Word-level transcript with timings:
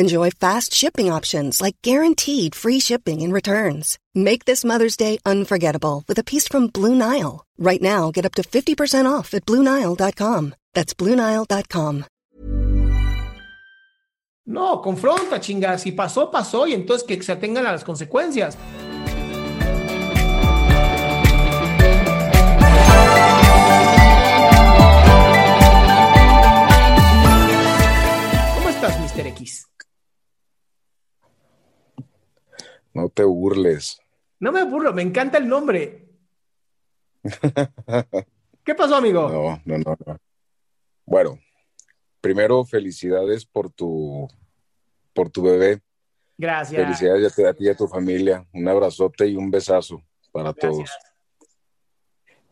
Enjoy 0.00 0.30
fast 0.30 0.72
shipping 0.72 1.10
options 1.10 1.60
like 1.60 1.82
guaranteed 1.82 2.54
free 2.54 2.78
shipping 2.78 3.20
and 3.20 3.32
returns. 3.32 3.98
Make 4.14 4.44
this 4.44 4.64
Mother's 4.64 4.96
Day 4.96 5.18
unforgettable 5.26 6.04
with 6.06 6.20
a 6.20 6.24
piece 6.24 6.46
from 6.46 6.68
Blue 6.68 6.94
Nile. 6.94 7.44
Right 7.58 7.82
now, 7.82 8.12
get 8.12 8.24
up 8.24 8.34
to 8.36 8.42
50% 8.42 9.10
off 9.10 9.34
at 9.34 9.44
BlueNile.com. 9.44 10.54
That's 10.72 10.94
BlueNile.com. 10.94 12.04
No, 14.46 14.78
confronta, 14.78 15.40
chinga. 15.40 15.76
Si 15.78 15.90
pasó, 15.90 16.30
pasó 16.30 16.68
y 16.68 16.74
entonces 16.74 17.04
que 17.04 17.20
se 17.20 17.32
atengan 17.32 17.66
a 17.66 17.72
las 17.72 17.82
consecuencias. 17.82 18.56
¿Cómo 28.54 28.68
estás, 28.68 28.96
Mr. 29.00 29.26
X? 29.26 29.67
No 32.94 33.08
te 33.08 33.24
burles. 33.24 34.00
No 34.40 34.52
me 34.52 34.64
burlo, 34.64 34.92
me 34.92 35.02
encanta 35.02 35.38
el 35.38 35.48
nombre. 35.48 36.08
¿Qué 38.64 38.74
pasó, 38.74 38.96
amigo? 38.96 39.28
No, 39.28 39.62
no, 39.64 39.78
no, 39.78 39.96
no. 40.06 40.18
Bueno, 41.04 41.38
primero 42.20 42.64
felicidades 42.64 43.44
por 43.44 43.70
tu 43.70 44.28
por 45.12 45.30
tu 45.30 45.42
bebé. 45.42 45.80
Gracias. 46.36 46.80
Felicidades 46.80 47.38
a 47.38 47.54
ti 47.54 47.64
y 47.64 47.68
a 47.68 47.76
tu 47.76 47.88
familia. 47.88 48.46
Un 48.52 48.68
abrazote 48.68 49.26
y 49.26 49.34
un 49.34 49.50
besazo 49.50 50.02
para 50.30 50.52
Gracias. 50.52 50.72
todos. 50.72 50.90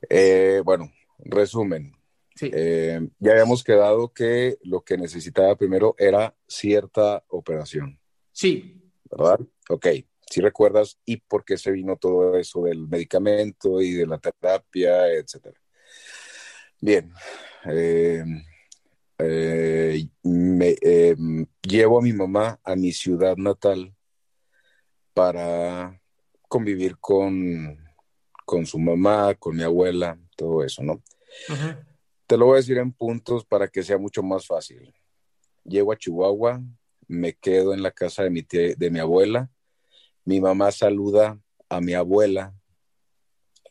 Eh, 0.08 0.62
bueno, 0.64 0.90
resumen. 1.18 1.92
Sí. 2.34 2.50
Eh, 2.52 3.08
ya 3.18 3.32
habíamos 3.32 3.62
quedado 3.64 4.12
que 4.12 4.58
lo 4.62 4.82
que 4.82 4.98
necesitaba 4.98 5.56
primero 5.56 5.94
era 5.96 6.34
cierta 6.46 7.24
operación, 7.28 7.98
Sí, 8.32 8.92
¿verdad? 9.10 9.40
Ok, 9.70 9.86
si 10.30 10.40
recuerdas 10.40 10.98
y 11.04 11.18
por 11.18 11.44
qué 11.44 11.56
se 11.56 11.70
vino 11.70 11.96
todo 11.96 12.36
eso 12.36 12.62
del 12.62 12.86
medicamento 12.88 13.80
y 13.80 13.92
de 13.92 14.06
la 14.06 14.18
terapia, 14.18 15.08
etcétera. 15.12 15.58
Bien, 16.80 17.12
eh, 17.70 18.24
eh, 19.18 20.06
me, 20.22 20.76
eh, 20.82 21.16
llevo 21.62 21.98
a 21.98 22.02
mi 22.02 22.12
mamá 22.12 22.60
a 22.62 22.76
mi 22.76 22.92
ciudad 22.92 23.36
natal 23.36 23.94
para 25.14 26.00
convivir 26.48 26.98
con, 26.98 27.78
con 28.44 28.66
su 28.66 28.78
mamá, 28.78 29.34
con 29.34 29.56
mi 29.56 29.62
abuela, 29.62 30.18
todo 30.36 30.62
eso, 30.64 30.82
¿no? 30.82 31.02
Te 32.26 32.36
lo 32.36 32.46
voy 32.46 32.54
a 32.54 32.56
decir 32.56 32.78
en 32.78 32.92
puntos 32.92 33.44
para 33.44 33.68
que 33.68 33.82
sea 33.82 33.98
mucho 33.98 34.22
más 34.22 34.46
fácil. 34.46 34.92
Llego 35.64 35.92
a 35.92 35.96
Chihuahua, 35.96 36.60
me 37.08 37.34
quedo 37.34 37.72
en 37.72 37.82
la 37.82 37.90
casa 37.92 38.22
de 38.24 38.30
mi, 38.30 38.42
tía- 38.42 38.74
de 38.76 38.90
mi 38.90 38.98
abuela, 38.98 39.48
mi 40.26 40.40
mamá 40.40 40.70
saluda 40.72 41.40
a 41.70 41.80
mi 41.80 41.94
abuela 41.94 42.52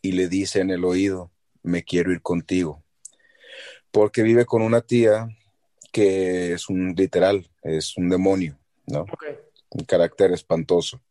y 0.02 0.14
le 0.14 0.28
dice 0.28 0.62
en 0.62 0.72
el 0.72 0.86
oído, 0.86 1.32
me 1.62 1.84
quiero 1.84 2.12
ir 2.12 2.22
contigo, 2.22 2.84
porque 3.92 4.24
vive 4.24 4.46
con 4.46 4.62
una 4.62 4.82
tía 4.82 5.28
que 5.92 6.54
es 6.54 6.70
un 6.70 6.94
literal, 6.96 7.50
es 7.62 7.98
un 7.98 8.10
demonio, 8.10 8.58
¿no? 8.88 9.06
Un 9.70 9.84
carácter 9.86 10.32
espantoso. 10.32 11.02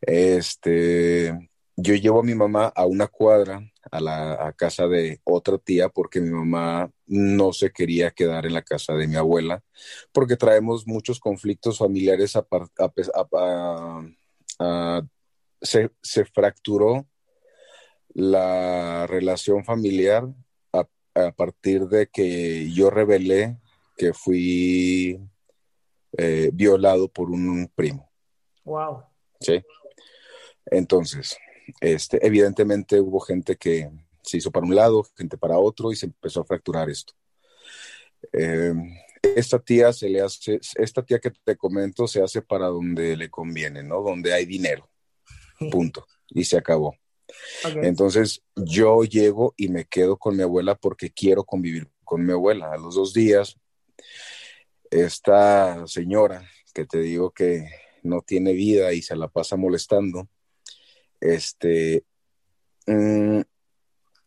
Este, 0.00 1.50
yo 1.76 1.94
llevo 1.94 2.20
a 2.20 2.24
mi 2.24 2.34
mamá 2.34 2.66
a 2.74 2.86
una 2.86 3.06
cuadra 3.06 3.60
a 3.90 4.00
la 4.00 4.46
a 4.46 4.52
casa 4.52 4.86
de 4.88 5.20
otra 5.24 5.58
tía 5.58 5.88
porque 5.88 6.20
mi 6.20 6.30
mamá 6.30 6.90
no 7.06 7.52
se 7.52 7.70
quería 7.70 8.10
quedar 8.10 8.46
en 8.46 8.54
la 8.54 8.62
casa 8.62 8.94
de 8.94 9.06
mi 9.06 9.14
abuela 9.16 9.62
porque 10.12 10.36
traemos 10.36 10.86
muchos 10.86 11.20
conflictos 11.20 11.78
familiares 11.78 12.34
a 12.36 12.42
par- 12.42 12.68
a 12.78 12.88
pes- 12.88 13.10
a- 13.14 14.06
se, 15.60 15.90
se 16.02 16.24
fracturó 16.24 17.06
la 18.14 19.06
relación 19.06 19.64
familiar 19.64 20.26
a, 20.72 20.86
a 21.14 21.32
partir 21.32 21.86
de 21.86 22.06
que 22.08 22.70
yo 22.72 22.90
revelé 22.90 23.58
que 23.96 24.12
fui 24.12 25.20
eh, 26.18 26.50
violado 26.52 27.08
por 27.08 27.30
un 27.30 27.70
primo. 27.74 28.10
Wow. 28.64 29.04
¿sí? 29.40 29.62
Entonces, 30.66 31.36
este, 31.80 32.24
evidentemente 32.26 33.00
hubo 33.00 33.20
gente 33.20 33.56
que 33.56 33.90
se 34.22 34.38
hizo 34.38 34.50
para 34.50 34.66
un 34.66 34.74
lado, 34.74 35.04
gente 35.16 35.38
para 35.38 35.58
otro 35.58 35.92
y 35.92 35.96
se 35.96 36.06
empezó 36.06 36.40
a 36.40 36.44
fracturar 36.44 36.90
esto. 36.90 37.14
Eh, 38.32 38.72
esta 39.34 39.58
tía 39.58 39.92
se 39.92 40.08
le 40.08 40.20
hace, 40.20 40.60
esta 40.76 41.02
tía 41.04 41.18
que 41.18 41.30
te 41.30 41.56
comento 41.56 42.06
se 42.06 42.22
hace 42.22 42.42
para 42.42 42.66
donde 42.66 43.16
le 43.16 43.30
conviene, 43.30 43.82
¿no? 43.82 44.02
Donde 44.02 44.32
hay 44.32 44.46
dinero. 44.46 44.88
Punto. 45.70 46.06
Y 46.30 46.44
se 46.44 46.56
acabó. 46.56 46.96
Entonces 47.82 48.42
yo 48.54 49.02
llego 49.02 49.54
y 49.56 49.68
me 49.68 49.84
quedo 49.86 50.16
con 50.16 50.36
mi 50.36 50.42
abuela 50.42 50.74
porque 50.76 51.10
quiero 51.10 51.44
convivir 51.44 51.88
con 52.04 52.24
mi 52.24 52.32
abuela. 52.32 52.70
A 52.72 52.76
los 52.76 52.94
dos 52.94 53.12
días, 53.12 53.56
esta 54.90 55.86
señora 55.86 56.48
que 56.72 56.84
te 56.84 57.00
digo 57.00 57.30
que 57.32 57.66
no 58.02 58.22
tiene 58.22 58.52
vida 58.52 58.92
y 58.92 59.02
se 59.02 59.16
la 59.16 59.28
pasa 59.28 59.56
molestando, 59.56 60.28
este, 61.20 62.04
mm, 62.86 63.40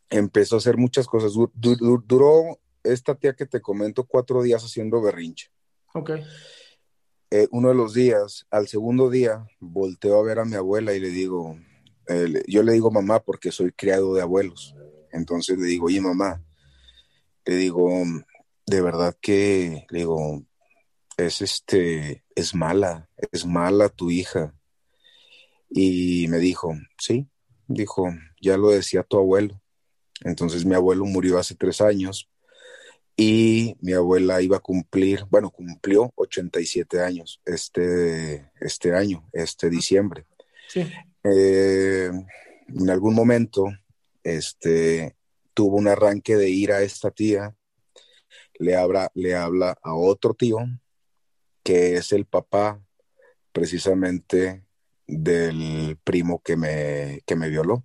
empezó 0.09 0.55
a 0.55 0.57
hacer 0.57 0.75
muchas 0.77 1.07
cosas. 1.07 1.33
Du- 1.33 1.51
du- 1.53 1.75
du- 1.77 2.03
duró 2.05 2.58
esta 2.83 3.15
tía 3.15 3.33
que 3.35 3.45
te 3.45 3.61
comento 3.61 4.05
cuatro 4.05 4.41
días 4.41 4.63
haciendo 4.63 5.01
berrinche. 5.01 5.49
Ok. 5.93 6.11
Eh, 7.31 7.47
uno 7.51 7.69
de 7.69 7.75
los 7.75 7.93
días, 7.93 8.47
al 8.49 8.67
segundo 8.67 9.09
día, 9.09 9.45
volteo 9.59 10.19
a 10.19 10.23
ver 10.23 10.39
a 10.39 10.45
mi 10.45 10.55
abuela 10.55 10.93
y 10.93 10.99
le 10.99 11.09
digo, 11.09 11.59
eh, 12.07 12.43
yo 12.47 12.63
le 12.63 12.73
digo 12.73 12.89
mamá 12.89 13.19
porque 13.19 13.51
soy 13.51 13.71
criado 13.71 14.15
de 14.15 14.21
abuelos. 14.21 14.75
Entonces 15.11 15.57
le 15.57 15.65
digo, 15.67 15.87
oye 15.87 16.01
mamá, 16.01 16.43
le 17.45 17.55
digo, 17.55 18.03
de 18.65 18.81
verdad 18.81 19.15
que, 19.21 19.85
le 19.89 19.99
digo, 19.99 20.43
es 21.17 21.41
este, 21.41 22.23
es 22.33 22.55
mala, 22.55 23.09
es 23.31 23.45
mala 23.45 23.89
tu 23.89 24.09
hija. 24.09 24.55
Y 25.69 26.27
me 26.29 26.39
dijo, 26.39 26.73
sí, 26.97 27.27
dijo, 27.67 28.11
ya 28.41 28.57
lo 28.57 28.69
decía 28.69 29.03
tu 29.03 29.17
abuelo. 29.17 29.61
Entonces 30.21 30.65
mi 30.65 30.73
abuelo 30.73 31.05
murió 31.05 31.37
hace 31.37 31.55
tres 31.55 31.79
años 31.79 32.27
y 33.21 33.75
mi 33.81 33.91
abuela 33.91 34.41
iba 34.41 34.55
a 34.55 34.61
cumplir, 34.61 35.25
bueno, 35.29 35.49
cumplió 35.49 36.13
87 36.15 37.01
años 37.01 37.41
este, 37.43 38.49
este 38.61 38.95
año, 38.95 39.27
este 39.33 39.69
diciembre. 39.69 40.25
Sí. 40.69 40.89
Eh, 41.25 42.09
en 42.69 42.89
algún 42.89 43.13
momento, 43.13 43.65
este, 44.23 45.17
tuvo 45.53 45.75
un 45.75 45.89
arranque 45.89 46.37
de 46.37 46.49
ir 46.49 46.71
a 46.71 46.81
esta 46.81 47.11
tía, 47.11 47.53
le 48.57 48.77
habla, 48.77 49.11
le 49.15 49.35
habla 49.35 49.77
a 49.83 49.95
otro 49.95 50.33
tío, 50.33 50.59
que 51.61 51.95
es 51.95 52.13
el 52.13 52.25
papá 52.25 52.81
precisamente 53.51 54.63
del 55.05 55.99
primo 56.05 56.41
que 56.41 56.55
me, 56.55 57.19
que 57.25 57.35
me 57.35 57.49
violó. 57.49 57.83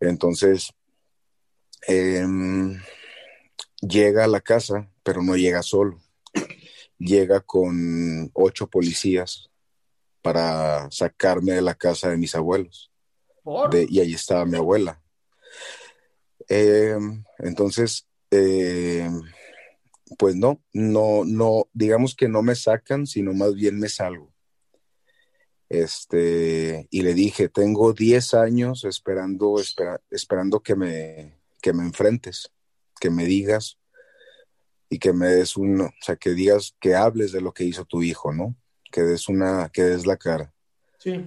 Entonces, 0.00 0.72
em, 1.86 2.76
llega 3.80 4.24
a 4.24 4.28
la 4.28 4.40
casa, 4.40 4.90
pero 5.02 5.22
no 5.22 5.36
llega 5.36 5.62
solo. 5.62 6.00
Llega 6.98 7.40
con 7.40 8.30
ocho 8.34 8.68
policías 8.68 9.50
para 10.22 10.90
sacarme 10.90 11.52
de 11.52 11.62
la 11.62 11.74
casa 11.74 12.10
de 12.10 12.16
mis 12.16 12.34
abuelos. 12.34 12.90
y 13.88 14.00
ahí 14.00 14.12
estaba 14.12 14.44
mi 14.44 14.56
abuela. 14.56 15.00
Em, 16.48 17.24
entonces, 17.38 18.06
em, 18.30 19.22
pues 20.18 20.36
no, 20.36 20.62
no, 20.72 21.24
no, 21.24 21.68
digamos 21.72 22.14
que 22.14 22.28
no 22.28 22.42
me 22.42 22.54
sacan, 22.54 23.06
sino 23.06 23.32
más 23.32 23.54
bien 23.54 23.78
me 23.78 23.88
salgo. 23.88 24.32
Este, 25.68 26.88
y 26.90 27.02
le 27.02 27.14
dije, 27.14 27.48
tengo 27.48 27.92
10 27.92 28.34
años 28.34 28.84
esperando, 28.84 29.56
esperando 30.10 30.60
que 30.60 30.74
me, 30.74 31.38
que 31.60 31.72
me 31.72 31.84
enfrentes, 31.84 32.50
que 32.98 33.10
me 33.10 33.24
digas 33.24 33.78
y 34.88 34.98
que 34.98 35.12
me 35.12 35.28
des 35.28 35.56
un, 35.56 35.80
o 35.82 35.90
sea, 36.00 36.16
que 36.16 36.30
digas, 36.30 36.74
que 36.80 36.94
hables 36.94 37.32
de 37.32 37.40
lo 37.40 37.52
que 37.52 37.64
hizo 37.64 37.84
tu 37.84 38.02
hijo, 38.02 38.32
¿no? 38.32 38.56
Que 38.90 39.02
des 39.02 39.28
una, 39.28 39.70
que 39.72 39.82
des 39.82 40.06
la 40.06 40.16
cara. 40.16 40.52
Sí. 40.98 41.24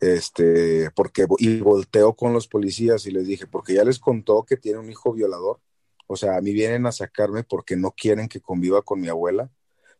Este, 0.00 0.90
porque, 0.92 1.26
y 1.38 1.60
volteo 1.60 2.14
con 2.14 2.32
los 2.32 2.48
policías 2.48 3.06
y 3.06 3.10
les 3.10 3.26
dije, 3.26 3.46
porque 3.46 3.74
ya 3.74 3.84
les 3.84 3.98
contó 3.98 4.44
que 4.44 4.56
tiene 4.56 4.78
un 4.78 4.90
hijo 4.90 5.12
violador. 5.12 5.60
O 6.06 6.16
sea, 6.16 6.36
a 6.36 6.40
mí 6.40 6.52
vienen 6.52 6.86
a 6.86 6.92
sacarme 6.92 7.44
porque 7.44 7.76
no 7.76 7.92
quieren 7.92 8.28
que 8.28 8.40
conviva 8.40 8.82
con 8.82 9.00
mi 9.00 9.08
abuela 9.08 9.50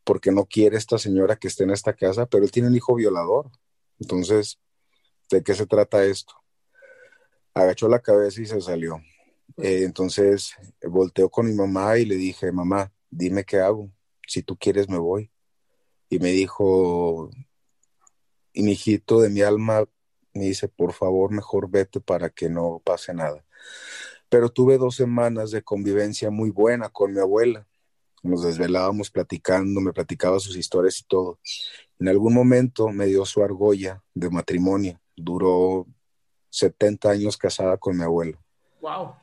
porque 0.04 0.32
no 0.32 0.46
quiere 0.46 0.76
esta 0.76 0.98
señora 0.98 1.36
que 1.36 1.48
esté 1.48 1.64
en 1.64 1.70
esta 1.70 1.94
casa, 1.94 2.26
pero 2.26 2.44
él 2.44 2.50
tiene 2.50 2.68
un 2.68 2.76
hijo 2.76 2.94
violador. 2.94 3.50
Entonces, 4.00 4.58
¿de 5.30 5.42
qué 5.42 5.54
se 5.54 5.66
trata 5.66 6.04
esto? 6.04 6.34
Agachó 7.54 7.88
la 7.88 8.00
cabeza 8.00 8.40
y 8.40 8.46
se 8.46 8.60
salió. 8.60 9.00
Eh, 9.58 9.82
entonces, 9.84 10.54
volteó 10.82 11.28
con 11.28 11.46
mi 11.46 11.54
mamá 11.54 11.98
y 11.98 12.04
le 12.04 12.16
dije, 12.16 12.52
mamá, 12.52 12.92
dime 13.10 13.44
qué 13.44 13.60
hago. 13.60 13.90
Si 14.26 14.42
tú 14.42 14.56
quieres, 14.56 14.88
me 14.88 14.98
voy. 14.98 15.30
Y 16.08 16.18
me 16.18 16.30
dijo, 16.30 17.30
y 18.52 18.62
mi 18.62 18.72
hijito 18.72 19.20
de 19.20 19.30
mi 19.30 19.42
alma 19.42 19.84
me 20.34 20.44
dice, 20.44 20.68
por 20.68 20.92
favor, 20.92 21.30
mejor 21.30 21.70
vete 21.70 22.00
para 22.00 22.30
que 22.30 22.48
no 22.48 22.80
pase 22.84 23.14
nada. 23.14 23.44
Pero 24.28 24.48
tuve 24.48 24.78
dos 24.78 24.96
semanas 24.96 25.50
de 25.50 25.62
convivencia 25.62 26.30
muy 26.30 26.50
buena 26.50 26.88
con 26.88 27.12
mi 27.12 27.20
abuela 27.20 27.66
nos 28.22 28.44
desvelábamos 28.44 29.10
platicando, 29.10 29.80
me 29.80 29.92
platicaba 29.92 30.38
sus 30.38 30.56
historias 30.56 31.00
y 31.00 31.04
todo. 31.04 31.40
En 31.98 32.08
algún 32.08 32.34
momento 32.34 32.88
me 32.88 33.06
dio 33.06 33.24
su 33.24 33.42
argolla 33.42 34.02
de 34.14 34.30
matrimonio. 34.30 35.00
Duró 35.16 35.86
70 36.50 37.10
años 37.10 37.36
casada 37.36 37.76
con 37.76 37.96
mi 37.96 38.04
abuelo. 38.04 38.38
Wow. 38.80 39.14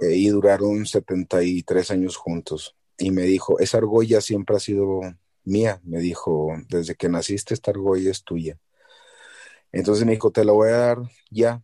Y 0.00 0.28
duraron 0.28 0.86
73 0.86 1.90
años 1.90 2.16
juntos. 2.16 2.76
Y 2.98 3.10
me 3.10 3.22
dijo, 3.22 3.58
esa 3.58 3.78
argolla 3.78 4.20
siempre 4.20 4.56
ha 4.56 4.60
sido 4.60 5.00
mía. 5.44 5.80
Me 5.84 5.98
dijo, 5.98 6.52
desde 6.68 6.94
que 6.94 7.08
naciste 7.08 7.54
esta 7.54 7.70
argolla 7.70 8.10
es 8.10 8.24
tuya. 8.24 8.58
Entonces 9.72 10.04
me 10.04 10.12
dijo, 10.12 10.30
te 10.30 10.44
la 10.44 10.52
voy 10.52 10.70
a 10.70 10.76
dar 10.76 10.98
ya, 11.30 11.62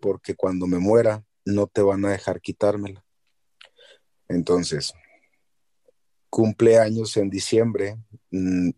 porque 0.00 0.34
cuando 0.34 0.66
me 0.66 0.78
muera 0.78 1.24
no 1.44 1.66
te 1.66 1.82
van 1.82 2.04
a 2.04 2.10
dejar 2.10 2.40
quitármela. 2.40 3.04
Entonces, 4.28 4.94
cumpleaños 6.30 7.16
en 7.16 7.28
diciembre. 7.28 7.98
Mm, 8.30 8.70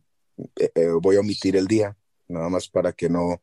eh, 0.57 0.73
eh, 0.75 0.89
voy 1.01 1.17
a 1.17 1.21
omitir 1.21 1.57
el 1.57 1.67
día, 1.67 1.97
nada 2.27 2.49
más 2.49 2.69
para 2.69 2.93
que 2.93 3.09
no, 3.09 3.43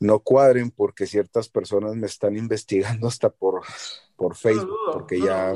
no 0.00 0.18
cuadren, 0.18 0.70
porque 0.70 1.06
ciertas 1.06 1.48
personas 1.48 1.94
me 1.94 2.06
están 2.06 2.36
investigando 2.36 3.06
hasta 3.08 3.30
por, 3.30 3.62
por 4.18 4.34
Facebook, 4.34 4.76
porque 4.92 5.20
ya. 5.20 5.54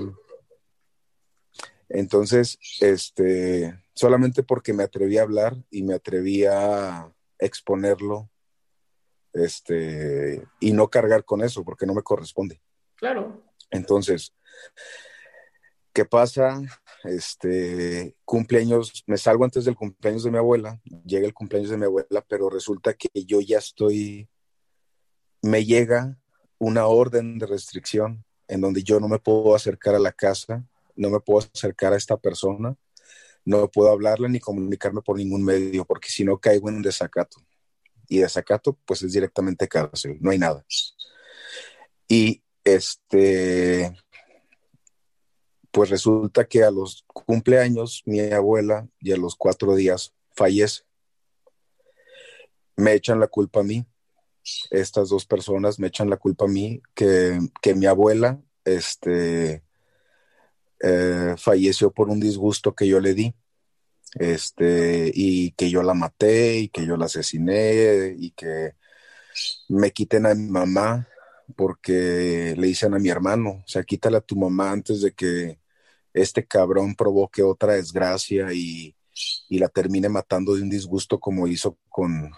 Entonces, 1.89 2.59
este, 2.81 3.79
solamente 3.93 4.43
porque 4.43 4.73
me 4.73 4.85
atreví 4.85 5.19
a 5.19 5.23
hablar 5.23 5.57
y 5.69 5.83
me 5.83 5.95
atreví 5.95 6.47
a 6.47 7.13
exponerlo, 7.39 8.31
este, 9.33 10.47
y 10.61 10.73
no 10.73 10.89
cargar 10.89 11.25
con 11.25 11.43
eso, 11.43 11.65
porque 11.65 11.85
no 11.85 11.93
me 11.93 12.03
corresponde. 12.03 12.63
Claro. 12.95 13.43
Entonces, 13.71 14.33
¿qué 15.93 16.05
pasa? 16.05 16.63
este, 17.05 18.17
cumpleaños, 18.25 19.03
me 19.07 19.17
salgo 19.17 19.45
antes 19.45 19.65
del 19.65 19.75
cumpleaños 19.75 20.25
de 20.25 20.31
mi 20.31 20.39
abuela, 20.39 20.81
llega 21.05 21.27
el 21.27 21.35
cumpleaños 21.35 21.71
de 21.71 21.77
mi 21.77 21.85
abuela, 21.85 22.25
pero 22.29 22.49
resulta 22.49 22.95
que 22.95 23.09
yo 23.27 23.41
ya 23.41 23.59
estoy, 23.59 24.29
me 25.43 25.65
llega 25.65 26.17
una 26.59 26.87
orden 26.87 27.39
de 27.39 27.47
restricción 27.47 28.25
en 28.53 28.61
donde 28.61 28.83
yo 28.83 29.01
no 29.01 29.09
me 29.09 29.19
puedo 29.19 29.55
acercar 29.55 29.95
a 29.95 29.99
la 29.99 30.13
casa, 30.13 30.63
no 30.95 31.09
me 31.09 31.21
puedo 31.21 31.49
acercar 31.55 31.95
a 31.95 31.97
esta 31.97 32.19
persona, 32.19 32.77
no 33.47 33.67
puedo 33.71 33.91
hablarle 33.91 34.29
ni 34.29 34.41
comunicarme 34.41 35.01
por 35.01 35.17
ningún 35.17 35.43
medio, 35.43 35.87
porque 35.87 36.11
si 36.11 36.23
no 36.23 36.39
caigo 36.39 36.69
en 36.69 36.77
un 36.77 36.83
desacato. 36.83 37.39
Y 38.09 38.19
desacato, 38.19 38.79
pues 38.85 39.01
es 39.03 39.13
directamente 39.15 39.67
cárcel, 39.69 40.19
no 40.21 40.31
hay 40.31 40.39
nada. 40.39 40.67
Y 42.07 42.43
este, 42.63 43.91
pues 45.71 45.89
resulta 45.89 46.45
que 46.45 46.63
a 46.63 46.71
los 46.71 47.07
cumpleaños 47.07 48.03
mi 48.05 48.21
abuela 48.21 48.87
y 49.01 49.13
a 49.13 49.17
los 49.17 49.35
cuatro 49.35 49.75
días 49.75 50.13
fallece. 50.33 50.83
Me 52.77 52.93
echan 52.93 53.19
la 53.19 53.29
culpa 53.29 53.61
a 53.61 53.65
mí. 53.65 53.87
Estas 54.71 55.09
dos 55.09 55.27
personas 55.27 55.79
me 55.79 55.89
echan 55.89 56.11
la 56.11 56.17
culpa 56.17 56.47
a 56.47 56.49
mí 56.49 56.83
que, 56.95 57.39
mi 57.77 57.87
abuela 57.87 58.41
este, 58.65 59.63
eh, 60.81 61.35
falleció 61.39 61.91
por 61.93 62.09
un 62.09 62.21
disgusto 62.21 62.75
que 62.75 62.87
yo 62.89 63.01
le 63.01 63.15
di. 63.15 63.35
Este, 64.15 65.11
y 65.15 65.53
que 65.53 65.71
yo 65.71 65.83
la 65.83 65.95
maté 65.95 66.59
y 66.59 66.69
que 66.69 66.85
yo 66.85 66.99
la 66.99 67.07
asesiné 67.07 68.15
y 68.19 68.33
que 68.33 68.75
me 69.69 69.91
quiten 69.93 70.27
a 70.27 70.35
mi 70.35 70.51
mamá 70.51 71.09
porque 71.57 72.55
le 72.57 72.67
dicen 72.67 72.95
a 72.95 72.99
mi 72.99 73.09
hermano, 73.09 73.63
o 73.65 73.69
sea, 73.69 73.83
quítale 73.85 74.19
a 74.19 74.21
tu 74.21 74.37
mamá 74.37 74.71
antes 74.71 75.01
de 75.03 75.13
que 75.13 75.59
este 76.13 76.47
cabrón 76.47 76.95
provoque 76.95 77.43
otra 77.43 77.75
desgracia 77.75 78.53
y, 78.53 78.95
la 79.51 79.69
termine 79.69 80.09
matando 80.09 80.55
de 80.55 80.63
un 80.63 80.71
disgusto 80.71 81.21
como 81.21 81.47
hizo 81.47 81.77
con, 81.91 82.33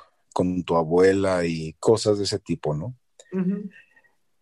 tu 0.65 0.77
abuela 0.77 1.45
y 1.47 1.75
cosas 1.75 2.19
de 2.19 2.25
ese 2.25 2.39
tipo, 2.39 2.75
¿no? 2.75 2.95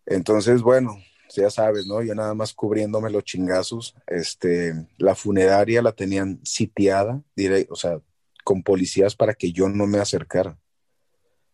Entonces, 0.06 0.62
bueno, 0.62 0.98
ya 1.36 1.50
sabes, 1.50 1.86
¿no? 1.86 2.02
Yo 2.02 2.14
nada 2.14 2.34
más 2.34 2.52
cubriéndome 2.52 3.10
los 3.10 3.24
chingazos, 3.24 3.94
este, 4.06 4.74
la 4.98 5.14
funeraria 5.14 5.82
la 5.82 5.92
tenían 5.92 6.40
sitiada, 6.44 7.22
diré, 7.36 7.66
o 7.70 7.76
sea, 7.76 8.00
con 8.44 8.62
policías 8.62 9.14
para 9.14 9.34
que 9.34 9.52
yo 9.52 9.68
no 9.68 9.86
me 9.86 9.98
acercara, 9.98 10.58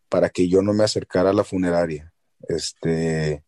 para 0.09 0.29
que 0.29 0.47
yo 0.47 0.61
no 0.61 0.73
me 0.73 0.83
acercara 0.83 1.29
a 1.29 1.33
la 1.33 1.43
funeraria. 1.43 2.11
Este, 2.47 3.43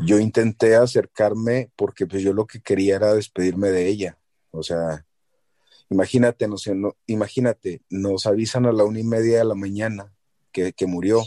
yo 0.00 0.18
intenté 0.18 0.76
acercarme 0.76 1.70
porque 1.76 2.06
pues 2.06 2.22
yo 2.22 2.32
lo 2.32 2.46
que 2.46 2.60
quería 2.60 2.96
era 2.96 3.14
despedirme 3.14 3.70
de 3.70 3.88
ella. 3.88 4.18
O 4.50 4.62
sea, 4.62 5.04
imagínate, 5.92 6.48
no, 6.48 6.56
no, 6.74 6.96
imagínate, 7.06 7.82
nos 7.90 8.26
avisan 8.26 8.66
a 8.66 8.72
la 8.72 8.84
una 8.84 9.00
y 9.00 9.04
media 9.04 9.38
de 9.38 9.44
la 9.44 9.54
mañana 9.54 10.12
que, 10.50 10.72
que 10.72 10.86
murió. 10.86 11.22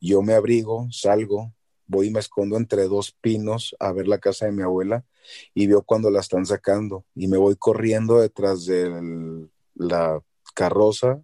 Yo 0.00 0.22
me 0.22 0.34
abrigo, 0.34 0.88
salgo, 0.90 1.52
voy 1.86 2.08
y 2.08 2.10
me 2.10 2.20
escondo 2.20 2.56
entre 2.56 2.84
dos 2.84 3.12
pinos 3.12 3.74
a 3.80 3.92
ver 3.92 4.08
la 4.08 4.18
casa 4.18 4.46
de 4.46 4.52
mi 4.52 4.62
abuela 4.62 5.04
y 5.54 5.66
veo 5.66 5.82
cuando 5.82 6.10
la 6.10 6.20
están 6.20 6.46
sacando 6.46 7.04
y 7.14 7.28
me 7.28 7.38
voy 7.38 7.56
corriendo 7.56 8.20
detrás 8.20 8.66
de 8.66 9.48
la 9.74 10.20
carroza 10.54 11.22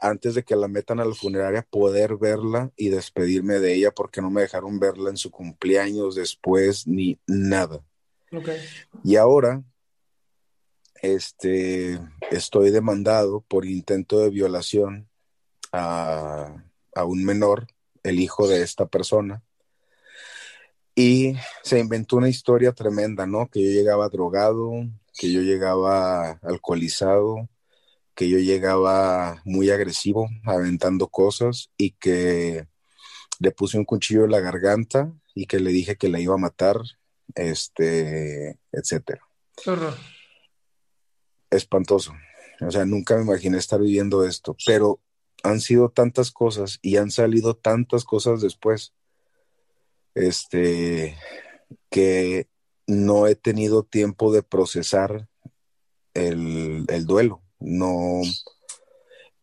antes 0.00 0.34
de 0.34 0.44
que 0.44 0.54
la 0.54 0.68
metan 0.68 1.00
a 1.00 1.04
la 1.04 1.14
funeraria, 1.14 1.66
poder 1.68 2.16
verla 2.16 2.70
y 2.76 2.90
despedirme 2.90 3.58
de 3.58 3.74
ella 3.74 3.90
porque 3.90 4.20
no 4.20 4.30
me 4.30 4.42
dejaron 4.42 4.78
verla 4.78 5.10
en 5.10 5.16
su 5.16 5.30
cumpleaños 5.30 6.14
después 6.14 6.86
ni 6.86 7.18
nada. 7.26 7.80
Y 9.02 9.16
ahora 9.16 9.62
este, 11.02 12.00
estoy 12.30 12.70
demandado 12.70 13.42
por 13.42 13.66
intento 13.66 14.20
de 14.20 14.30
violación 14.30 15.08
a, 15.72 16.54
un 17.04 17.24
menor, 17.24 17.66
el 18.04 18.20
hijo 18.20 18.46
de 18.48 18.62
esta 18.62 18.86
persona. 18.86 19.42
Y 20.94 21.34
se 21.62 21.78
inventó 21.80 22.16
una 22.16 22.28
historia 22.28 22.72
tremenda, 22.72 23.26
¿no? 23.26 23.48
Que 23.48 23.62
yo 23.62 23.70
llegaba 23.70 24.08
drogado, 24.08 24.70
que 25.18 25.32
yo 25.32 25.40
llegaba 25.40 26.38
alcoholizado, 26.42 27.48
que 28.14 28.28
yo 28.28 28.38
llegaba 28.38 29.40
muy 29.44 29.70
agresivo, 29.70 30.28
aventando 30.44 31.08
cosas 31.08 31.70
y 31.76 31.92
que 31.92 32.68
le 33.40 33.50
puse 33.50 33.78
un 33.78 33.84
cuchillo 33.84 34.24
en 34.24 34.30
la 34.30 34.40
garganta 34.40 35.12
y 35.34 35.46
que 35.46 35.58
le 35.58 35.70
dije 35.70 35.96
que 35.96 36.08
la 36.08 36.20
iba 36.20 36.34
a 36.34 36.38
matar, 36.38 36.76
este, 37.34 38.58
etcétera. 38.70 39.22
Espantoso. 41.52 42.12
O 42.60 42.70
sea, 42.70 42.84
nunca 42.84 43.16
me 43.16 43.22
imaginé 43.22 43.58
estar 43.58 43.80
viviendo 43.80 44.24
esto, 44.24 44.56
pero 44.66 45.00
han 45.42 45.60
sido 45.60 45.88
tantas 45.90 46.30
cosas 46.30 46.78
y 46.82 46.96
han 46.96 47.10
salido 47.10 47.54
tantas 47.54 48.04
cosas 48.04 48.40
después, 48.40 48.92
este, 50.14 51.16
que 51.90 52.48
no 52.86 53.26
he 53.26 53.34
tenido 53.34 53.82
tiempo 53.84 54.32
de 54.32 54.42
procesar 54.42 55.28
el, 56.14 56.84
el 56.88 57.06
duelo. 57.06 57.42
No, 57.58 58.22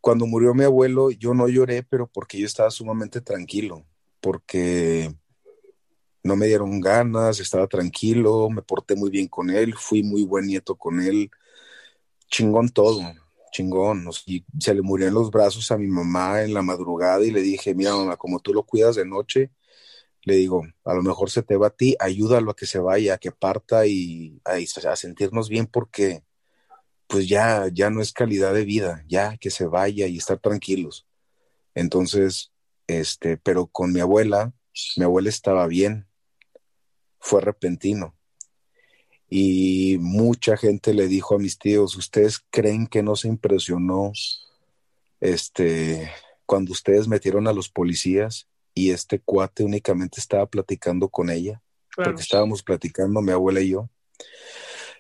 cuando 0.02 0.26
murió 0.26 0.54
mi 0.54 0.64
abuelo, 0.64 1.12
yo 1.12 1.34
no 1.34 1.48
lloré, 1.48 1.84
pero 1.84 2.08
porque 2.08 2.40
yo 2.40 2.46
estaba 2.46 2.72
sumamente 2.72 3.22
tranquilo, 3.22 3.86
porque 4.22 5.14
no 6.24 6.36
me 6.36 6.48
dieron 6.48 6.80
ganas, 6.80 7.40
estaba 7.40 7.68
tranquilo, 7.68 8.50
me 8.50 8.62
porté 8.62 8.96
muy 8.96 9.10
bien 9.10 9.28
con 9.28 9.50
él, 9.50 9.74
fui 9.76 10.04
muy 10.04 10.24
buen 10.24 10.46
nieto 10.46 10.76
con 10.76 11.02
él, 11.02 11.30
chingón 12.30 12.70
todo, 12.70 13.02
chingón. 13.52 14.08
Y 14.26 14.46
se 14.60 14.74
le 14.74 14.82
murió 14.82 15.08
en 15.08 15.14
los 15.14 15.32
brazos 15.32 15.72
a 15.72 15.78
mi 15.78 15.88
mamá 15.88 16.44
en 16.44 16.54
la 16.54 16.62
madrugada 16.62 17.24
y 17.26 17.32
le 17.32 17.42
dije, 17.42 17.74
mira 17.76 17.96
mamá, 17.96 18.18
como 18.18 18.40
tú 18.40 18.54
lo 18.54 18.64
cuidas 18.64 18.96
de 18.96 19.06
noche, 19.06 19.52
le 20.24 20.36
digo, 20.36 20.64
a 20.86 20.94
lo 20.94 21.02
mejor 21.02 21.30
se 21.30 21.44
te 21.44 21.58
va 21.58 21.68
a 21.68 21.72
ti, 21.72 21.96
ayúdalo 22.00 22.52
a 22.52 22.56
que 22.56 22.66
se 22.66 22.80
vaya, 22.80 23.16
a 23.16 23.18
que 23.18 23.32
parta 23.32 23.86
y 23.88 24.42
a, 24.46 24.56
a 24.92 24.96
sentirnos 24.96 25.50
bien 25.50 25.68
porque 25.68 26.24
pues 27.08 27.28
ya, 27.28 27.68
ya 27.74 27.90
no 27.90 28.02
es 28.02 28.14
calidad 28.14 28.54
de 28.54 28.66
vida, 28.66 29.04
ya 29.08 29.38
que 29.38 29.50
se 29.50 29.66
vaya 29.66 30.06
y 30.08 30.18
estar 30.18 30.38
tranquilos. 30.38 31.08
Entonces, 31.74 32.52
este, 32.86 33.38
pero 33.38 33.68
con 33.68 33.92
mi 33.92 34.00
abuela, 34.00 34.54
mi 34.96 35.06
abuela 35.06 35.30
estaba 35.30 35.66
bien, 35.66 36.08
fue 37.20 37.42
repentino. 37.42 38.16
Y 39.30 39.98
mucha 40.00 40.58
gente 40.58 40.94
le 40.94 41.08
dijo 41.08 41.36
a 41.36 41.40
mis 41.40 41.60
tíos, 41.60 41.96
¿ustedes 41.96 42.40
creen 42.50 42.88
que 42.88 43.04
no 43.04 43.16
se 43.16 43.28
impresionó 43.28 44.12
este, 45.20 46.12
cuando 46.46 46.72
ustedes 46.72 47.08
metieron 47.08 47.48
a 47.48 47.54
los 47.54 47.70
policías 47.70 48.48
y 48.74 48.92
este 48.92 49.20
cuate 49.20 49.64
únicamente 49.64 50.20
estaba 50.20 50.48
platicando 50.48 51.10
con 51.10 51.30
ella? 51.30 51.62
Porque 51.96 52.22
estábamos 52.22 52.64
platicando 52.64 53.22
mi 53.22 53.32
abuela 53.32 53.62
y 53.62 53.70
yo. 53.70 53.90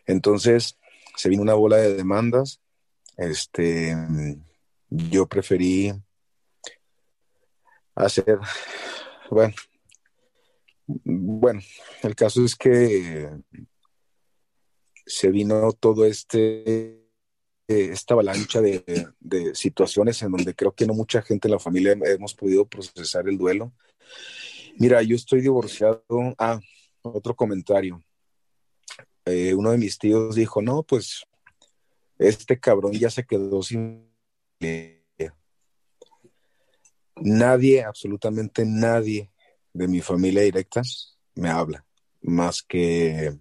Entonces, 0.05 0.77
se 1.15 1.29
vino 1.29 1.41
una 1.41 1.53
bola 1.53 1.77
de 1.77 1.95
demandas. 1.95 2.61
Este, 3.17 3.95
yo 4.89 5.27
preferí 5.27 5.93
hacer, 7.95 8.39
bueno, 9.29 9.53
bueno, 10.87 11.61
el 12.03 12.15
caso 12.15 12.43
es 12.43 12.55
que 12.55 13.29
se 15.09 15.31
vino 15.31 15.73
todo 15.73 16.05
este 16.05 17.05
esta 17.67 18.15
avalancha 18.15 18.61
de, 18.61 18.83
de, 19.19 19.53
situaciones 19.53 20.21
en 20.23 20.31
donde 20.31 20.55
creo 20.55 20.73
que 20.73 20.87
no 20.87 20.95
mucha 20.95 21.21
gente 21.21 21.47
en 21.47 21.51
la 21.51 21.59
familia 21.59 21.95
hemos 22.05 22.33
podido 22.33 22.67
procesar 22.67 23.29
el 23.29 23.37
duelo. 23.37 23.71
Mira, 24.77 25.03
yo 25.03 25.15
estoy 25.15 25.41
divorciado. 25.41 26.03
Ah, 26.39 26.59
otro 27.03 27.35
comentario. 27.35 28.03
Eh, 29.25 29.53
uno 29.53 29.71
de 29.71 29.77
mis 29.77 29.99
tíos 29.99 30.33
dijo, 30.33 30.63
no, 30.63 30.81
pues 30.81 31.23
este 32.17 32.59
cabrón 32.59 32.93
ya 32.93 33.09
se 33.09 33.25
quedó 33.25 33.61
sin... 33.61 34.09
Nadie, 37.21 37.83
absolutamente 37.83 38.63
nadie 38.65 39.31
de 39.73 39.87
mi 39.87 40.01
familia 40.01 40.41
directa 40.41 40.81
me 41.35 41.49
habla, 41.49 41.85
más 42.21 42.63
que 42.63 43.37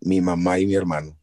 mi 0.00 0.20
mamá 0.20 0.58
y 0.58 0.66
mi 0.66 0.74
hermano. 0.74 1.18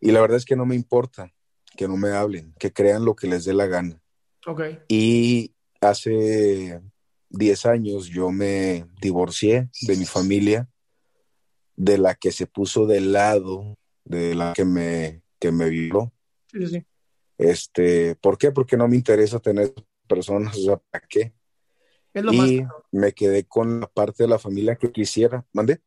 Y 0.00 0.12
la 0.12 0.20
verdad 0.20 0.38
es 0.38 0.44
que 0.44 0.56
no 0.56 0.66
me 0.66 0.74
importa 0.74 1.32
que 1.76 1.86
no 1.86 1.96
me 1.96 2.10
hablen, 2.10 2.54
que 2.58 2.72
crean 2.72 3.04
lo 3.04 3.14
que 3.14 3.28
les 3.28 3.44
dé 3.44 3.54
la 3.54 3.66
gana. 3.66 4.00
Okay. 4.46 4.78
Y 4.88 5.54
hace 5.80 6.80
10 7.30 7.66
años 7.66 8.06
yo 8.06 8.30
me 8.30 8.86
divorcié 9.00 9.70
de 9.82 9.96
mi 9.96 10.04
familia 10.04 10.68
de 11.76 11.98
la 11.98 12.14
que 12.14 12.32
se 12.32 12.46
puso 12.46 12.86
del 12.86 13.12
lado 13.12 13.78
de 14.04 14.34
la 14.34 14.52
que 14.54 14.64
me, 14.64 15.22
que 15.38 15.52
me 15.52 15.68
violó. 15.68 16.12
Sí, 16.50 16.66
sí. 16.66 16.86
Este, 17.38 18.16
¿Por 18.16 18.36
qué? 18.36 18.52
Porque 18.52 18.76
no 18.76 18.88
me 18.88 18.96
interesa 18.96 19.38
tener 19.38 19.72
personas, 20.06 20.56
o 20.56 20.62
sea, 20.62 20.76
¿para 20.90 21.06
qué? 21.08 21.32
Es 22.12 22.24
lo 22.24 22.32
y 22.32 22.36
más 22.36 22.72
me 22.90 23.12
quedé 23.12 23.44
con 23.44 23.80
la 23.80 23.86
parte 23.86 24.24
de 24.24 24.28
la 24.28 24.38
familia 24.38 24.76
que 24.76 24.90
quisiera. 24.90 25.46
¿Mande? 25.52 25.80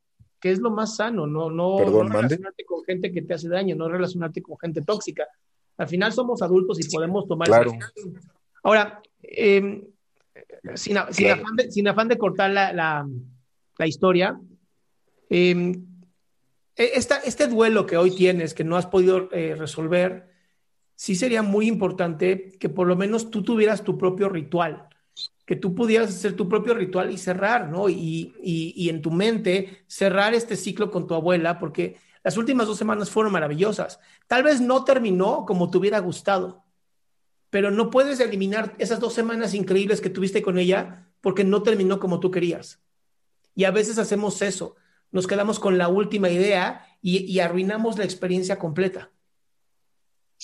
Que 0.44 0.52
es 0.52 0.60
lo 0.60 0.72
más 0.72 0.98
sano, 0.98 1.26
no, 1.26 1.50
no, 1.50 1.78
Perdón, 1.78 1.94
no 1.94 2.04
mande. 2.04 2.18
relacionarte 2.24 2.66
con 2.66 2.84
gente 2.84 3.14
que 3.14 3.22
te 3.22 3.34
hace 3.34 3.48
daño, 3.48 3.78
no 3.78 3.88
relacionarte 3.88 4.42
con 4.42 4.58
gente 4.60 4.82
tóxica. 4.82 5.26
Al 5.78 5.88
final 5.88 6.12
somos 6.12 6.42
adultos 6.42 6.78
y 6.86 6.90
podemos 6.90 7.26
tomar 7.30 7.48
Claro. 7.48 7.72
Ahora, 8.62 9.02
eh, 9.22 9.88
sin, 10.76 10.98
afán 10.98 11.56
de, 11.56 11.72
sin 11.72 11.88
afán 11.88 12.10
de 12.10 12.18
cortar 12.18 12.52
la, 12.52 12.74
la- 12.74 13.08
la 13.78 13.88
historia, 13.88 14.38
eh, 15.30 15.80
esta- 16.76 17.20
este 17.20 17.48
duelo 17.48 17.86
que 17.86 17.96
hoy 17.96 18.14
tienes, 18.14 18.54
que 18.54 18.66
no 18.66 18.76
has 18.76 18.86
podido 18.88 19.30
eh, 19.32 19.56
resolver, 19.58 20.28
sí 20.96 21.16
sería 21.16 21.42
muy 21.42 21.68
importante 21.68 22.52
que 22.60 22.68
por 22.68 22.86
lo 22.88 22.98
menos 22.98 23.30
tú 23.32 23.44
tuvieras 23.44 23.82
tu 23.86 23.98
propio 23.98 24.28
ritual, 24.28 24.90
que 25.46 25.56
tú 25.56 25.76
pudieras 25.76 26.10
hacer 26.10 26.36
tu 26.36 26.48
propio 26.48 26.74
ritual 26.74 27.12
y 27.12 27.18
cerrar, 27.18 27.70
¿no? 27.70 27.90
Y, 27.90 28.34
y- 28.42 28.74
y 28.76 28.90
en 28.90 29.02
tu 29.02 29.12
mente 29.12 29.84
cerrar 29.88 30.34
este 30.34 30.56
ciclo 30.56 30.90
con 30.90 31.06
tu 31.08 31.14
abuela, 31.16 31.60
porque 31.60 31.98
las 32.24 32.38
últimas 32.38 32.68
dos 32.68 32.78
semanas 32.78 33.10
fueron 33.10 33.34
maravillosas. 33.34 34.00
Tal 34.28 34.44
vez 34.44 34.62
no 34.62 34.86
terminó 34.86 35.46
como 35.46 35.70
te 35.70 35.78
hubiera 35.78 36.00
gustado, 36.00 36.64
pero 37.50 37.70
no 37.72 37.90
puedes 37.90 38.20
eliminar 38.20 38.74
esas 38.80 39.00
dos 39.00 39.14
semanas 39.14 39.54
increíbles 39.54 40.00
que 40.02 40.10
tuviste 40.10 40.42
con 40.42 40.58
ella 40.58 41.10
porque 41.22 41.44
no 41.44 41.62
terminó 41.62 42.00
como 42.00 42.20
tú 42.20 42.32
querías. 42.32 42.80
Y 43.54 43.66
a 43.66 43.72
veces 43.72 43.98
hacemos 44.00 44.42
eso, 44.42 44.76
nos 45.12 45.28
quedamos 45.28 45.60
con 45.60 45.78
la 45.78 45.90
última 45.90 46.30
idea 46.30 46.86
y, 47.02 47.20
y 47.32 47.40
arruinamos 47.40 47.98
la 47.98 48.06
experiencia 48.06 48.58
completa. 48.58 49.12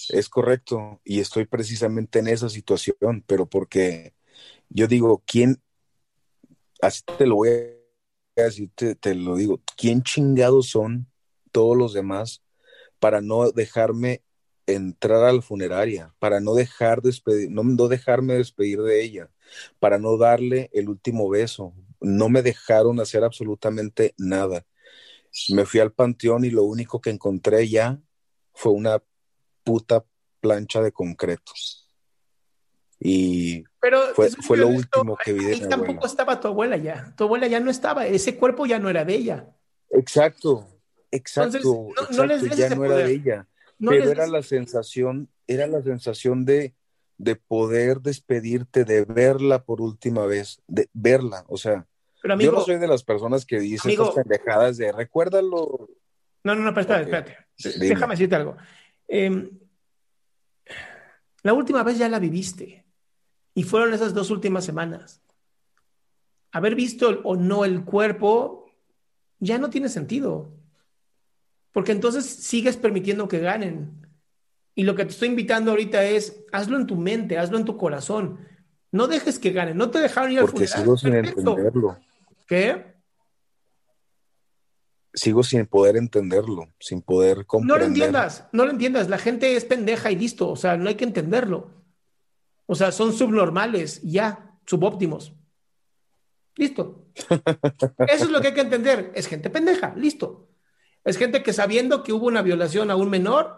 Es 0.09 0.29
correcto. 0.29 1.01
Y 1.03 1.19
estoy 1.19 1.45
precisamente 1.45 2.19
en 2.19 2.27
esa 2.27 2.49
situación, 2.49 3.23
pero 3.25 3.47
porque 3.49 4.13
yo 4.69 4.87
digo, 4.87 5.23
¿quién? 5.25 5.61
Así 6.81 7.01
te 7.17 7.25
lo 7.25 7.35
voy 7.35 7.49
a 8.37 8.41
decir, 8.41 8.71
te, 8.75 9.15
lo 9.15 9.35
digo, 9.35 9.61
¿quién 9.75 10.03
chingados 10.03 10.69
son 10.69 11.07
todos 11.51 11.75
los 11.75 11.93
demás 11.93 12.41
para 12.99 13.21
no 13.21 13.51
dejarme 13.51 14.23
entrar 14.67 15.23
a 15.23 15.33
la 15.33 15.41
funeraria, 15.41 16.13
para 16.19 16.39
no 16.39 16.53
dejar 16.53 17.01
despedir, 17.01 17.49
no, 17.51 17.63
no 17.63 17.87
dejarme 17.87 18.35
despedir 18.35 18.81
de 18.81 19.03
ella, 19.03 19.31
para 19.79 19.97
no 19.97 20.17
darle 20.17 20.69
el 20.73 20.89
último 20.89 21.27
beso? 21.29 21.73
No 21.99 22.29
me 22.29 22.41
dejaron 22.41 22.99
hacer 22.99 23.23
absolutamente 23.23 24.13
nada. 24.17 24.65
Me 25.49 25.65
fui 25.65 25.79
al 25.79 25.91
panteón 25.91 26.45
y 26.45 26.49
lo 26.49 26.63
único 26.63 27.01
que 27.01 27.09
encontré 27.09 27.67
ya 27.67 27.99
fue 28.53 28.71
una 28.71 29.03
puta 29.63 30.05
plancha 30.39 30.81
de 30.81 30.91
concreto. 30.91 31.51
Y 32.99 33.63
Pero 33.79 34.01
Fue- 34.13 34.57
lo 34.57 34.67
último 34.67 35.17
que 35.23 35.31
vi 35.33 35.45
de 35.45 35.53
ahí 35.53 35.61
mi 35.61 35.69
tampoco 35.69 35.91
abuela. 35.91 36.07
estaba 36.07 36.39
tu 36.39 36.47
abuela 36.49 36.77
ya. 36.77 37.13
Tu 37.15 37.23
abuela 37.23 37.47
ya 37.47 37.59
no 37.61 37.71
estaba. 37.71 38.05
Ese 38.05 38.35
cuerpo 38.35 38.65
ya 38.65 38.77
no 38.79 38.89
era 38.89 39.05
de 39.05 39.15
ella. 39.15 39.47
exacto, 39.91 40.67
exacto, 41.11 41.57
Entonces, 41.57 41.63
no- 41.65 41.83
no 41.85 42.01
exacto, 42.01 42.25
les 42.25 42.41
des 42.41 42.57
ya 42.57 42.75
no 42.75 42.83
era 42.85 42.97
de 42.97 43.11
ella, 43.11 43.47
No 43.79 43.91
pero 43.91 44.11
era 44.11 44.27
la 44.27 44.43
sensación, 44.43 45.29
era 45.47 45.65
la 45.67 45.81
sensación 45.81 46.43
de, 46.45 46.75
de 47.17 47.35
poder 47.37 48.01
despedirte, 48.01 48.83
de 48.83 49.05
verla 49.05 49.63
por 49.63 49.81
última 49.81 50.25
vez, 50.25 50.61
de 50.67 50.89
verla, 50.93 51.45
o 51.47 51.55
sea, 51.57 51.87
Pero 52.21 52.37
yo 52.37 52.51
no 52.51 52.61
soy 52.61 52.77
de 52.77 52.87
las 52.87 53.03
personas 53.03 53.45
que 53.45 53.59
dicen 53.59 53.91
Amigo. 53.91 54.09
estas 54.09 54.23
pendejadas 54.25 54.75
de 54.77 54.91
recuérdalo, 54.91 55.89
no, 56.43 56.55
no, 56.55 56.61
no, 56.63 56.73
pero 56.73 56.81
espérate, 56.99 57.37
espérate. 57.61 57.87
Déjame 57.87 58.13
decirte 58.13 58.35
algo. 58.35 58.55
Eh, 59.07 59.49
la 61.43 61.53
última 61.53 61.83
vez 61.83 61.97
ya 61.97 62.09
la 62.09 62.19
viviste. 62.19 62.85
Y 63.59 63.63
fueron 63.63 63.93
esas 63.93 64.13
dos 64.13 64.31
últimas 64.31 64.63
semanas. 64.63 65.21
Haber 66.53 66.75
visto 66.75 67.09
el- 67.09 67.19
o 67.25 67.35
no 67.35 67.65
el 67.65 67.83
cuerpo 67.83 68.71
ya 69.39 69.57
no 69.57 69.69
tiene 69.69 69.89
sentido. 69.89 70.53
Porque 71.73 71.91
entonces 71.91 72.25
sigues 72.25 72.77
permitiendo 72.77 73.27
que 73.27 73.39
ganen. 73.39 74.07
Y 74.75 74.83
lo 74.83 74.95
que 74.95 75.03
te 75.03 75.11
estoy 75.11 75.27
invitando 75.27 75.71
ahorita 75.71 76.05
es, 76.05 76.41
hazlo 76.53 76.77
en 76.77 76.87
tu 76.87 76.95
mente, 76.95 77.37
hazlo 77.37 77.57
en 77.57 77.65
tu 77.65 77.75
corazón. 77.75 78.39
No 78.93 79.07
dejes 79.07 79.39
que 79.39 79.51
ganen. 79.51 79.75
No 79.75 79.91
te 79.91 79.99
dejaron 79.99 80.31
ir 80.31 80.39
al 80.39 80.45
porque 80.45 80.65
funeral. 80.65 80.79
sigo 80.81 80.97
sin 80.97 81.11
Perfecto. 81.11 81.39
entenderlo, 81.51 81.97
¿Qué? 82.47 82.85
sigo 85.13 85.43
sin 85.43 85.65
poder 85.65 85.97
entenderlo, 85.97 86.69
sin 86.79 87.01
poder 87.01 87.37
No 87.39 87.41
lo 87.41 87.47
comprender. 87.47 87.87
entiendas, 87.89 88.47
no 88.53 88.63
lo 88.63 88.71
entiendas. 88.71 89.09
La 89.09 89.17
gente 89.17 89.53
es 89.57 89.65
pendeja 89.65 90.11
y 90.11 90.15
listo. 90.15 90.47
O 90.49 90.55
sea, 90.55 90.77
no 90.77 90.87
hay 90.87 90.95
que 90.95 91.03
entenderlo. 91.03 91.77
O 92.71 92.75
sea, 92.75 92.91
son 92.91 93.13
subnormales, 93.13 93.99
ya, 94.03 94.55
subóptimos. 94.63 95.33
Listo. 96.55 97.07
Eso 98.07 98.25
es 98.25 98.29
lo 98.29 98.39
que 98.41 98.49
hay 98.49 98.53
que 98.53 98.61
entender. 98.61 99.11
Es 99.15 99.25
gente 99.25 99.49
pendeja, 99.49 99.95
listo. 99.95 100.49
Es 101.03 101.17
gente 101.17 101.41
que 101.41 101.51
sabiendo 101.51 102.03
que 102.03 102.13
hubo 102.13 102.27
una 102.27 102.43
violación 102.43 102.91
a 102.91 102.95
un 102.95 103.09
menor, 103.09 103.55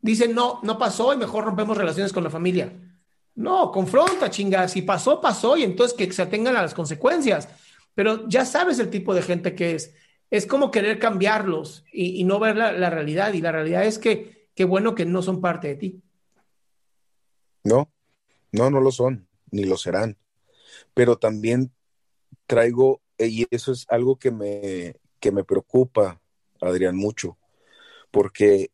dicen, 0.00 0.34
no, 0.34 0.58
no 0.64 0.76
pasó 0.76 1.14
y 1.14 1.18
mejor 1.18 1.44
rompemos 1.44 1.76
relaciones 1.76 2.12
con 2.12 2.24
la 2.24 2.30
familia. 2.30 2.72
No, 3.36 3.70
confronta, 3.70 4.28
chinga. 4.28 4.66
Si 4.66 4.82
pasó, 4.82 5.20
pasó 5.20 5.56
y 5.56 5.62
entonces 5.62 5.96
que 5.96 6.12
se 6.12 6.22
atengan 6.22 6.56
a 6.56 6.62
las 6.62 6.74
consecuencias. 6.74 7.48
Pero 7.94 8.28
ya 8.28 8.44
sabes 8.44 8.80
el 8.80 8.90
tipo 8.90 9.14
de 9.14 9.22
gente 9.22 9.54
que 9.54 9.76
es. 9.76 9.94
Es 10.30 10.46
como 10.46 10.72
querer 10.72 10.98
cambiarlos 10.98 11.84
y, 11.92 12.24
no 12.24 12.40
ver 12.40 12.56
la, 12.56 12.90
realidad. 12.90 13.34
Y 13.34 13.40
la 13.40 13.52
realidad 13.52 13.84
es 13.84 14.00
que 14.00 14.48
qué 14.56 14.64
bueno 14.64 14.96
que 14.96 15.04
no 15.04 15.22
son 15.22 15.40
parte 15.40 15.68
de 15.68 15.76
ti. 15.76 16.02
No, 17.62 17.88
no, 18.52 18.70
no 18.70 18.80
lo 18.80 18.92
son, 18.92 19.28
ni 19.50 19.64
lo 19.64 19.76
serán. 19.76 20.18
Pero 20.94 21.16
también 21.16 21.72
traigo, 22.46 23.02
y 23.18 23.46
eso 23.50 23.72
es 23.72 23.86
algo 23.88 24.18
que 24.18 24.30
me, 24.30 24.96
que 25.20 25.32
me 25.32 25.44
preocupa, 25.44 26.20
Adrián, 26.60 26.96
mucho, 26.96 27.38
porque 28.10 28.70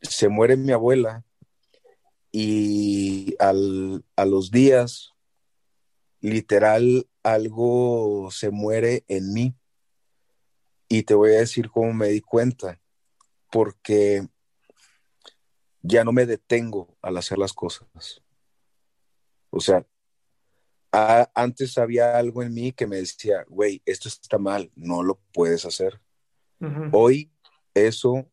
se 0.00 0.28
muere 0.28 0.56
mi 0.56 0.72
abuela 0.72 1.24
y 2.32 3.36
al, 3.38 4.04
a 4.16 4.24
los 4.24 4.50
días, 4.50 5.12
literal, 6.20 7.08
algo 7.22 8.30
se 8.30 8.50
muere 8.50 9.04
en 9.08 9.32
mí. 9.32 9.54
Y 10.88 11.04
te 11.04 11.14
voy 11.14 11.30
a 11.30 11.38
decir 11.38 11.70
cómo 11.70 11.92
me 11.92 12.08
di 12.08 12.20
cuenta, 12.20 12.80
porque 13.50 14.26
ya 15.82 16.04
no 16.04 16.12
me 16.12 16.26
detengo 16.26 16.96
al 17.02 17.16
hacer 17.16 17.38
las 17.38 17.52
cosas. 17.52 18.21
O 19.52 19.60
sea, 19.60 19.86
antes 21.34 21.76
había 21.78 22.16
algo 22.16 22.42
en 22.42 22.54
mí 22.54 22.72
que 22.72 22.86
me 22.86 22.96
decía, 22.96 23.44
güey, 23.48 23.82
esto 23.84 24.08
está 24.08 24.38
mal, 24.38 24.70
no 24.74 25.02
lo 25.02 25.20
puedes 25.32 25.64
hacer. 25.64 26.00
Hoy 26.92 27.30
eso 27.74 28.30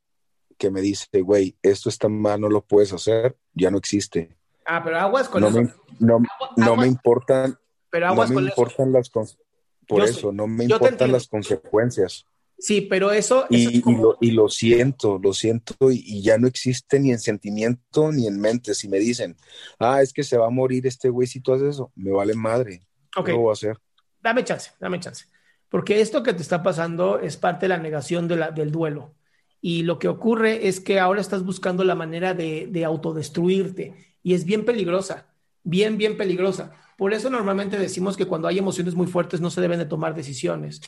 que 0.58 0.72
me 0.72 0.82
dice, 0.82 1.22
güey, 1.22 1.58
esto 1.62 1.90
está 1.90 2.08
mal, 2.10 2.40
no 2.40 2.50
lo 2.50 2.66
puedes 2.66 2.94
hacer, 2.94 3.38
ya 3.54 3.70
no 3.70 3.78
existe. 3.78 4.36
Ah, 4.66 4.82
pero 4.84 4.98
aguas 5.00 5.28
con 5.28 5.42
no 5.42 5.48
eso. 5.50 5.62
Me, 5.62 5.74
no, 6.00 6.20
no 6.56 6.76
me 6.76 6.88
importan, 6.88 7.58
pero 7.90 8.08
aguas 8.08 8.30
no 8.30 8.40
me 8.40 8.48
importan 8.48 8.92
las 8.94 9.10
por 9.10 10.04
eso, 10.04 10.32
no 10.32 10.48
me 10.48 10.66
importan 10.66 11.12
las 11.12 11.28
consecuencias. 11.28 12.26
Sí, 12.60 12.82
pero 12.82 13.12
eso... 13.12 13.46
Y, 13.50 13.82
y, 14.20 14.32
lo, 14.32 14.50
siento, 14.50 15.18
lo 15.24 15.34
siento 15.34 15.75
y, 15.92 16.22
ya 16.22 16.38
no 16.38 16.48
existe 16.48 17.00
ni 17.00 17.12
en 17.12 17.20
sentimiento 17.20 18.12
ni 18.12 18.28
en 18.28 18.39
mente. 18.39 18.74
Si 18.74 18.89
me 18.89 19.00
dicen, 19.00 19.38
ah, 19.80 20.01
es 20.01 20.12
que 20.12 20.24
se 20.24 20.38
va 20.38 20.48
a 20.48 20.51
morir 20.51 20.86
este 20.86 21.10
güey 21.10 21.25
si 21.25 21.39
tú 21.39 21.54
haces 21.54 21.75
eso, 21.75 21.92
me 21.96 22.12
vale 22.12 22.34
madre. 22.34 22.82
Ok. 23.16 23.28
¿Qué 23.28 23.32
voy 23.32 23.50
a 23.50 23.54
hacer? 23.54 23.78
Dame 24.22 24.44
chance, 24.44 24.72
dame 24.80 25.00
chance. 25.00 25.25
Porque 25.70 26.01
esto 26.01 26.22
que 26.22 26.34
te 26.34 26.42
está 26.42 26.62
pasando 26.62 27.20
es 27.20 27.38
parte 27.38 27.66
de 27.66 27.70
la 27.70 27.78
negación 27.78 28.28
de 28.28 28.36
la, 28.36 28.51
del 28.51 28.72
duelo. 28.72 29.16
Y 29.62 29.84
lo 29.84 29.98
que 29.98 30.10
ocurre 30.10 30.68
es 30.68 30.82
que 30.82 31.00
ahora 31.00 31.22
estás 31.22 31.46
buscando 31.46 31.86
la 31.86 31.96
manera 31.96 32.34
de, 32.34 32.68
de 32.70 32.84
autodestruirte 32.84 33.94
y 34.22 34.34
es 34.34 34.44
bien 34.44 34.66
peligrosa, 34.66 35.28
bien, 35.63 35.98
bien 35.98 36.18
peligrosa. 36.18 36.74
Por 36.98 37.13
eso 37.13 37.30
normalmente 37.30 37.78
decimos 37.78 38.18
que 38.18 38.25
cuando 38.25 38.50
hay 38.50 38.58
emociones 38.58 38.96
muy 38.96 39.08
fuertes 39.08 39.39
no 39.39 39.50
se 39.50 39.62
deben 39.62 39.80
de 39.80 39.86
tomar 39.86 40.13
decisiones, 40.13 40.82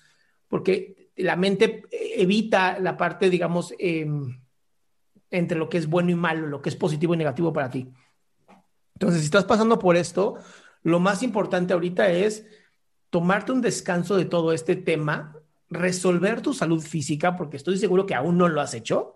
porque 0.50 1.00
la 1.15 1.36
mente 1.36 1.84
evita 1.91 2.80
la 2.80 2.98
parte, 2.98 3.30
digamos, 3.30 3.74
em, 3.80 4.41
entre 5.30 5.58
lo 5.58 5.70
que 5.70 5.77
es 5.77 5.88
bueno 5.88 6.12
y 6.12 6.15
malo, 6.15 6.48
lo 6.48 6.62
que 6.62 6.70
es 6.70 6.75
positivo 6.75 7.13
y 7.13 7.18
negativo 7.18 7.53
para 7.53 7.70
ti. 7.70 7.91
Entonces, 8.96 9.22
si 9.22 9.25
estás 9.25 9.46
pasando 9.46 9.80
por 9.80 9.96
esto, 9.96 10.36
lo 10.84 11.00
más 11.00 11.24
importante 11.24 11.74
ahorita 11.74 12.10
es 12.10 12.46
tomarte 13.10 13.51
un 13.51 13.62
descanso 13.62 14.15
de 14.15 14.25
todo 14.25 14.53
este 14.53 14.75
tema, 14.75 15.38
resolver 15.70 16.41
tu 16.41 16.53
salud 16.53 16.82
física, 16.82 17.36
porque 17.36 17.58
estoy 17.58 17.77
seguro 17.77 18.06
que 18.06 18.15
aún 18.15 18.38
no 18.38 18.48
lo 18.48 18.62
has 18.62 18.74
hecho. 18.74 19.15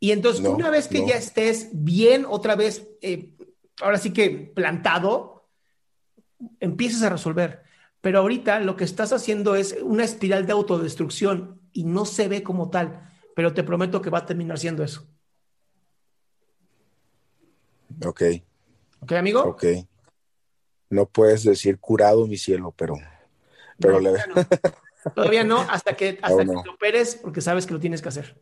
Y 0.00 0.12
entonces, 0.12 0.44
una 0.46 0.70
vez 0.70 0.86
que 0.86 1.06
ya 1.06 1.16
estés 1.16 1.70
bien, 1.72 2.26
otra 2.28 2.56
vez, 2.56 2.86
eh, 3.00 3.34
ahora 3.80 3.98
sí 3.98 4.12
que 4.12 4.30
plantado, 4.30 5.48
empiezas 6.60 7.02
a 7.02 7.10
resolver. 7.10 7.63
Pero 8.04 8.18
ahorita 8.18 8.60
lo 8.60 8.76
que 8.76 8.84
estás 8.84 9.14
haciendo 9.14 9.56
es 9.56 9.78
una 9.80 10.04
espiral 10.04 10.44
de 10.44 10.52
autodestrucción 10.52 11.58
y 11.72 11.84
no 11.84 12.04
se 12.04 12.28
ve 12.28 12.42
como 12.42 12.68
tal, 12.68 13.10
pero 13.34 13.54
te 13.54 13.64
prometo 13.64 14.02
que 14.02 14.10
va 14.10 14.18
a 14.18 14.26
terminar 14.26 14.58
siendo 14.58 14.84
eso. 14.84 15.08
Ok. 18.04 18.24
Ok, 19.00 19.12
amigo. 19.12 19.40
Ok. 19.44 19.64
No 20.90 21.06
puedes 21.06 21.44
decir 21.44 21.78
curado 21.80 22.26
mi 22.26 22.36
cielo, 22.36 22.74
pero, 22.76 22.96
pero 23.78 23.98
le... 23.98 24.12
Todavía 25.14 25.42
no, 25.42 25.60
hasta 25.60 25.96
que, 25.96 26.18
hasta 26.22 26.44
que 26.44 26.52
te 26.62 26.68
operes, 26.68 27.14
porque 27.16 27.40
sabes 27.40 27.64
que 27.64 27.72
lo 27.72 27.80
tienes 27.80 28.02
que 28.02 28.10
hacer. 28.10 28.38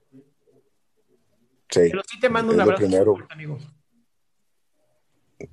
Sí. 1.71 1.83
Pero 1.89 2.03
sí 2.11 2.19
te 2.19 2.29
mando 2.29 2.53
un 2.53 2.61
abrazo, 2.61 2.85
amigo. 3.31 3.61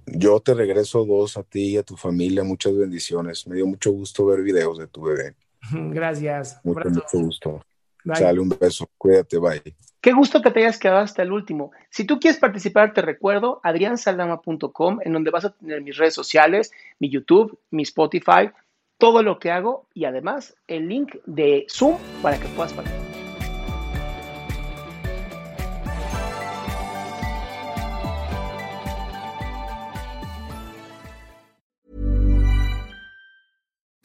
Yo 0.06 0.40
te 0.40 0.54
regreso 0.54 1.06
dos 1.06 1.38
a 1.38 1.44
ti 1.44 1.72
y 1.72 1.78
a 1.78 1.84
tu 1.84 1.96
familia. 1.96 2.44
Muchas 2.44 2.76
bendiciones. 2.76 3.48
Me 3.48 3.56
dio 3.56 3.68
mucho 3.68 3.92
gusto 3.92 4.26
ver 4.26 4.42
videos 4.42 4.78
de 4.78 4.88
tu 4.88 5.02
bebé. 5.04 5.36
Gracias. 5.72 6.60
Mucho, 6.64 6.90
mucho 6.90 7.20
gusto. 7.20 7.62
Sale 8.14 8.40
un 8.40 8.50
beso. 8.50 8.90
Cuídate, 8.98 9.38
bye. 9.38 9.62
Qué 10.02 10.14
gusto 10.14 10.42
que 10.42 10.52
te 10.52 10.62
hayas 10.62 10.80
quedado 10.80 11.00
hasta 11.00 11.24
el 11.24 11.32
último. 11.32 11.72
Si 11.90 12.06
tú 12.06 12.20
quieres 12.20 12.40
participar, 12.40 12.94
te 12.94 13.02
recuerdo 13.02 13.60
adriansaldama.com, 13.64 15.00
en 15.04 15.14
donde 15.14 15.30
vas 15.30 15.46
a 15.46 15.52
tener 15.52 15.82
mis 15.82 15.98
redes 15.98 16.14
sociales, 16.14 16.72
mi 17.00 17.10
YouTube, 17.10 17.60
mi 17.70 17.84
Spotify, 17.84 18.52
todo 18.98 19.24
lo 19.24 19.40
que 19.40 19.52
hago 19.52 19.88
y 19.94 20.06
además 20.06 20.56
el 20.68 20.88
link 20.88 21.16
de 21.26 21.66
Zoom 21.70 21.98
para 22.22 22.40
que 22.40 22.48
puedas 22.50 22.74
participar. 22.74 23.09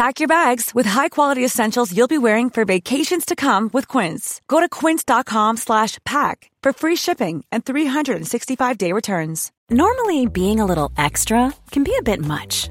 Pack 0.00 0.18
your 0.18 0.28
bags 0.28 0.74
with 0.74 0.86
high-quality 0.86 1.44
essentials 1.44 1.94
you'll 1.94 2.16
be 2.16 2.16
wearing 2.16 2.48
for 2.48 2.64
vacations 2.64 3.26
to 3.26 3.36
come 3.36 3.68
with 3.74 3.86
Quince. 3.86 4.40
Go 4.48 4.58
to 4.60 4.66
quince.com/pack 4.66 6.50
for 6.64 6.72
free 6.72 6.96
shipping 6.96 7.44
and 7.52 7.64
365-day 7.64 8.92
returns. 8.94 9.52
Normally, 9.68 10.26
being 10.26 10.58
a 10.58 10.64
little 10.64 10.90
extra 10.96 11.52
can 11.70 11.84
be 11.84 11.94
a 11.98 12.02
bit 12.02 12.20
much, 12.24 12.70